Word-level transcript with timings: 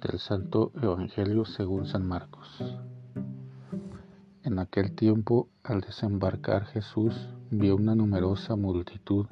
Del 0.00 0.18
Santo 0.18 0.72
Evangelio 0.80 1.44
según 1.44 1.84
San 1.84 2.08
Marcos. 2.08 2.48
En 4.42 4.58
aquel 4.58 4.94
tiempo, 4.94 5.48
al 5.62 5.82
desembarcar 5.82 6.64
Jesús, 6.64 7.28
vio 7.50 7.76
una 7.76 7.94
numerosa 7.94 8.56
multitud 8.56 9.26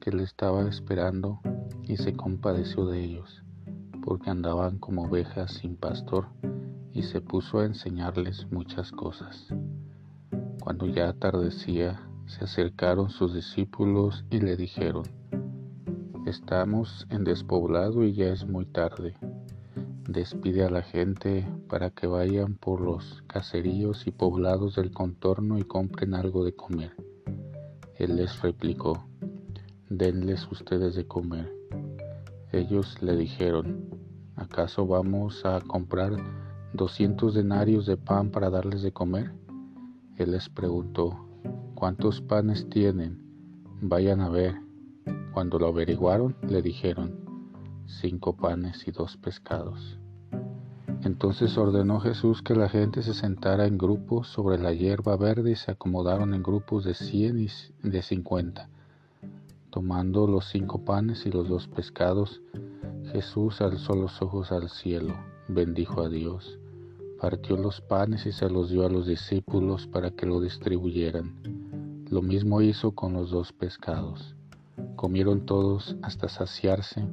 que 0.00 0.10
le 0.10 0.24
estaba 0.24 0.68
esperando 0.68 1.38
y 1.84 1.96
se 1.96 2.12
compadeció 2.12 2.86
de 2.86 3.04
ellos, 3.04 3.44
porque 4.04 4.30
andaban 4.30 4.78
como 4.78 5.04
ovejas 5.04 5.52
sin 5.52 5.76
pastor, 5.76 6.26
y 6.92 7.02
se 7.04 7.20
puso 7.20 7.60
a 7.60 7.64
enseñarles 7.64 8.50
muchas 8.50 8.90
cosas. 8.90 9.46
Cuando 10.60 10.86
ya 10.86 11.08
atardecía, 11.08 12.00
se 12.26 12.44
acercaron 12.44 13.10
sus 13.10 13.32
discípulos 13.32 14.24
y 14.28 14.40
le 14.40 14.56
dijeron, 14.56 15.04
Estamos 16.26 17.06
en 17.10 17.22
despoblado 17.22 18.02
y 18.02 18.14
ya 18.14 18.32
es 18.32 18.44
muy 18.44 18.66
tarde. 18.66 19.14
Despide 20.08 20.64
a 20.64 20.70
la 20.70 20.82
gente 20.82 21.48
para 21.66 21.88
que 21.88 22.06
vayan 22.06 22.56
por 22.56 22.82
los 22.82 23.22
caseríos 23.26 24.06
y 24.06 24.10
poblados 24.10 24.76
del 24.76 24.90
contorno 24.90 25.58
y 25.58 25.62
compren 25.62 26.12
algo 26.12 26.44
de 26.44 26.54
comer. 26.54 26.94
Él 27.96 28.16
les 28.16 28.42
replicó, 28.42 29.06
denles 29.88 30.46
ustedes 30.52 30.94
de 30.94 31.06
comer. 31.06 31.50
Ellos 32.52 33.00
le 33.00 33.16
dijeron, 33.16 33.88
¿acaso 34.36 34.86
vamos 34.86 35.42
a 35.46 35.62
comprar 35.62 36.12
doscientos 36.74 37.32
denarios 37.32 37.86
de 37.86 37.96
pan 37.96 38.30
para 38.30 38.50
darles 38.50 38.82
de 38.82 38.92
comer? 38.92 39.32
Él 40.18 40.32
les 40.32 40.50
preguntó, 40.50 41.26
¿cuántos 41.74 42.20
panes 42.20 42.68
tienen? 42.68 43.22
Vayan 43.80 44.20
a 44.20 44.28
ver. 44.28 44.54
Cuando 45.32 45.58
lo 45.58 45.68
averiguaron, 45.68 46.36
le 46.46 46.60
dijeron, 46.60 47.23
cinco 47.86 48.36
panes 48.36 48.86
y 48.86 48.90
dos 48.90 49.16
pescados. 49.16 49.98
Entonces 51.02 51.58
ordenó 51.58 52.00
Jesús 52.00 52.40
que 52.40 52.54
la 52.54 52.68
gente 52.68 53.02
se 53.02 53.12
sentara 53.12 53.66
en 53.66 53.76
grupos 53.76 54.28
sobre 54.28 54.58
la 54.58 54.72
hierba 54.72 55.16
verde 55.16 55.50
y 55.50 55.56
se 55.56 55.70
acomodaron 55.70 56.32
en 56.32 56.42
grupos 56.42 56.84
de 56.84 56.94
cien 56.94 57.38
y 57.38 57.48
de 57.86 58.02
cincuenta. 58.02 58.70
Tomando 59.68 60.26
los 60.26 60.46
cinco 60.46 60.84
panes 60.84 61.26
y 61.26 61.30
los 61.30 61.48
dos 61.48 61.68
pescados, 61.68 62.40
Jesús 63.12 63.60
alzó 63.60 63.94
los 63.94 64.22
ojos 64.22 64.50
al 64.50 64.70
cielo, 64.70 65.14
bendijo 65.48 66.00
a 66.00 66.08
Dios, 66.08 66.58
partió 67.20 67.56
los 67.56 67.82
panes 67.82 68.24
y 68.24 68.32
se 68.32 68.48
los 68.48 68.70
dio 68.70 68.86
a 68.86 68.88
los 68.88 69.06
discípulos 69.06 69.86
para 69.86 70.10
que 70.10 70.24
lo 70.24 70.40
distribuyeran. 70.40 71.34
Lo 72.08 72.22
mismo 72.22 72.62
hizo 72.62 72.92
con 72.92 73.12
los 73.12 73.30
dos 73.30 73.52
pescados. 73.52 74.36
Comieron 74.96 75.44
todos 75.44 75.96
hasta 76.02 76.28
saciarse, 76.28 77.06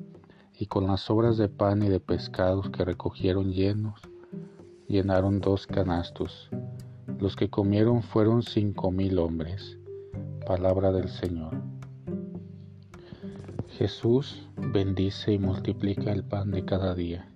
y 0.61 0.67
con 0.67 0.85
las 0.85 1.01
sobras 1.01 1.37
de 1.37 1.49
pan 1.49 1.81
y 1.81 1.89
de 1.89 1.99
pescados 1.99 2.69
que 2.69 2.85
recogieron 2.85 3.51
llenos, 3.51 3.99
llenaron 4.87 5.41
dos 5.41 5.65
canastos. 5.65 6.51
Los 7.19 7.35
que 7.35 7.49
comieron 7.49 8.03
fueron 8.03 8.43
cinco 8.43 8.91
mil 8.91 9.17
hombres. 9.17 9.79
Palabra 10.45 10.91
del 10.91 11.09
Señor. 11.09 11.59
Jesús 13.69 14.47
bendice 14.55 15.33
y 15.33 15.39
multiplica 15.39 16.11
el 16.11 16.23
pan 16.23 16.51
de 16.51 16.63
cada 16.63 16.93
día. 16.93 17.27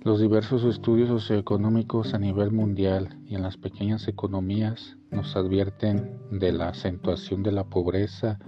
Los 0.00 0.18
diversos 0.18 0.64
estudios 0.64 1.10
socioeconómicos 1.10 2.14
a 2.14 2.18
nivel 2.18 2.52
mundial 2.52 3.20
y 3.26 3.34
en 3.34 3.42
las 3.42 3.58
pequeñas 3.58 4.08
economías 4.08 4.96
nos 5.10 5.36
advierten 5.36 6.18
de 6.30 6.52
la 6.52 6.68
acentuación 6.68 7.42
de 7.42 7.52
la 7.52 7.64
pobreza 7.64 8.38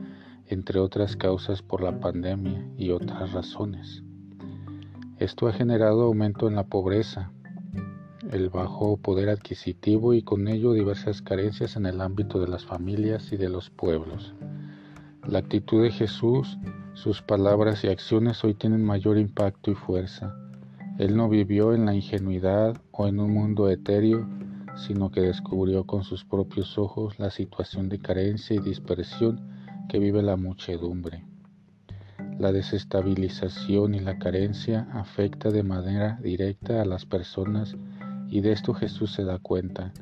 entre 0.48 0.78
otras 0.80 1.16
causas 1.16 1.62
por 1.62 1.83
la 1.83 1.98
pandemia 2.00 2.66
y 2.77 2.91
otras 2.91 3.33
razones. 3.33 4.02
Esto 5.19 5.48
ha 5.48 5.52
generado 5.52 6.02
aumento 6.02 6.47
en 6.47 6.56
la 6.56 6.64
pobreza, 6.64 7.33
el 8.30 8.51
bajo 8.51 8.96
poder 8.96 9.29
adquisitivo 9.29 10.14
y 10.14 10.23
con 10.23 10.48
ello 10.48 10.73
diversas 10.73 11.23
carencias 11.23 11.77
en 11.77 11.86
el 11.86 12.01
ámbito 12.01 12.40
de 12.40 12.48
las 12.48 12.64
familias 12.64 13.33
y 13.33 13.36
de 13.36 13.48
los 13.48 13.70
pueblos. 13.70 14.35
La 15.27 15.39
actitud 15.39 15.83
de 15.83 15.90
Jesús, 15.90 16.58
sus 16.95 17.23
palabras 17.23 17.83
y 17.85 17.89
acciones 17.89 18.45
hoy 18.45 18.55
tienen 18.55 18.85
mayor 18.85 19.18
impacto 19.18 19.70
y 19.70 19.74
fuerza. 19.74 20.36
Él 20.98 21.17
no 21.17 21.29
vivió 21.29 21.74
en 21.74 21.86
la 21.86 21.95
ingenuidad 21.95 22.77
o 22.90 23.06
en 23.06 23.20
un 23.20 23.33
mundo 23.33 23.68
etéreo, 23.68 24.29
sino 24.77 25.11
que 25.11 25.20
descubrió 25.20 25.85
con 25.85 26.05
sus 26.05 26.24
propios 26.24 26.79
ojos 26.79 27.18
la 27.18 27.30
situación 27.30 27.89
de 27.89 27.98
carencia 27.98 28.56
y 28.56 28.61
dispersión 28.61 29.55
que 29.89 29.98
vive 29.98 30.23
la 30.23 30.36
muchedumbre. 30.36 31.24
La 32.39 32.52
desestabilización 32.52 33.95
y 33.95 34.01
la 34.01 34.19
carencia 34.19 34.89
afecta 34.92 35.51
de 35.51 35.63
manera 35.63 36.19
directa 36.23 36.83
a 36.83 36.85
las 36.85 37.07
personas 37.07 37.77
y 38.29 38.41
de 38.41 38.52
esto 38.52 38.74
Jesús 38.74 39.13
se 39.13 39.24
da 39.24 39.39
cuenta, 39.39 39.92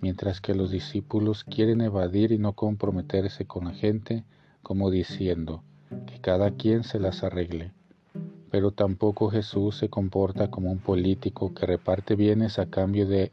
mientras 0.00 0.40
que 0.40 0.54
los 0.54 0.70
discípulos 0.70 1.44
quieren 1.44 1.80
evadir 1.80 2.32
y 2.32 2.38
no 2.38 2.54
comprometerse 2.54 3.46
con 3.46 3.66
la 3.66 3.74
gente, 3.74 4.24
como 4.62 4.90
diciendo, 4.90 5.62
que 6.06 6.20
cada 6.20 6.52
quien 6.52 6.84
se 6.84 6.98
las 6.98 7.22
arregle. 7.22 7.72
Pero 8.50 8.70
tampoco 8.70 9.30
Jesús 9.30 9.76
se 9.76 9.88
comporta 9.88 10.50
como 10.50 10.70
un 10.70 10.78
político 10.78 11.54
que 11.54 11.66
reparte 11.66 12.16
bienes 12.16 12.58
a 12.58 12.66
cambio 12.66 13.06
de 13.06 13.32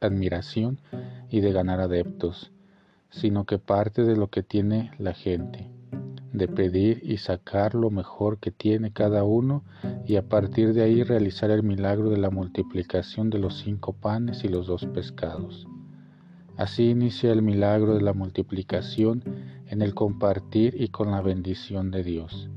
admiración 0.00 0.80
y 1.30 1.40
de 1.40 1.52
ganar 1.52 1.80
adeptos 1.80 2.52
sino 3.16 3.46
que 3.46 3.58
parte 3.58 4.04
de 4.04 4.14
lo 4.14 4.28
que 4.28 4.42
tiene 4.42 4.90
la 4.98 5.14
gente, 5.14 5.70
de 6.34 6.48
pedir 6.48 7.00
y 7.02 7.16
sacar 7.16 7.74
lo 7.74 7.90
mejor 7.90 8.38
que 8.38 8.50
tiene 8.50 8.92
cada 8.92 9.24
uno 9.24 9.64
y 10.04 10.16
a 10.16 10.28
partir 10.28 10.74
de 10.74 10.82
ahí 10.82 11.02
realizar 11.02 11.50
el 11.50 11.62
milagro 11.62 12.10
de 12.10 12.18
la 12.18 12.28
multiplicación 12.28 13.30
de 13.30 13.38
los 13.38 13.56
cinco 13.56 13.94
panes 13.94 14.44
y 14.44 14.48
los 14.48 14.66
dos 14.66 14.84
pescados. 14.92 15.66
Así 16.58 16.90
inicia 16.90 17.32
el 17.32 17.40
milagro 17.40 17.94
de 17.94 18.02
la 18.02 18.12
multiplicación 18.12 19.24
en 19.66 19.80
el 19.80 19.94
compartir 19.94 20.78
y 20.78 20.88
con 20.88 21.10
la 21.10 21.22
bendición 21.22 21.90
de 21.90 22.04
Dios. 22.04 22.50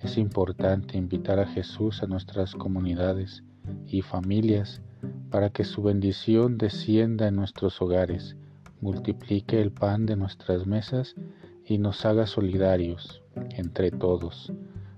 Es 0.00 0.18
importante 0.18 0.98
invitar 0.98 1.38
a 1.38 1.46
Jesús 1.46 2.02
a 2.02 2.06
nuestras 2.06 2.54
comunidades 2.54 3.42
y 3.86 4.02
familias 4.02 4.82
para 5.30 5.48
que 5.48 5.64
su 5.64 5.82
bendición 5.82 6.58
descienda 6.58 7.26
en 7.26 7.36
nuestros 7.36 7.80
hogares 7.80 8.36
multiplique 8.84 9.62
el 9.62 9.72
pan 9.72 10.04
de 10.04 10.14
nuestras 10.14 10.66
mesas 10.66 11.14
y 11.64 11.78
nos 11.78 12.04
haga 12.04 12.26
solidarios 12.26 13.22
entre 13.56 13.90
todos, 13.90 14.52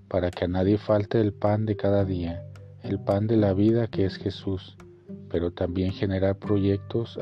para 0.08 0.32
que 0.32 0.46
a 0.46 0.48
nadie 0.48 0.76
falte 0.76 1.20
el 1.20 1.32
pan 1.32 1.66
de 1.66 1.76
cada 1.76 2.04
día, 2.04 2.42
el 2.82 2.98
pan 2.98 3.28
de 3.28 3.36
la 3.36 3.54
vida 3.54 3.86
que 3.86 4.04
es 4.04 4.16
Jesús, 4.16 4.76
pero 5.30 5.52
también 5.52 5.92
generar 5.92 6.36
proyectos 6.36 7.16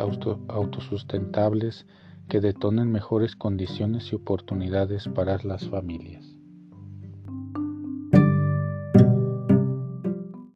autosustentables 0.49 1.85
que 2.31 2.41
detonen 2.41 2.91
mejores 2.91 3.37
condiciones 3.37 4.11
y 4.11 4.17
oportunidades 4.17 5.07
para 5.09 5.37
las 5.45 5.69
familias. 5.69 6.34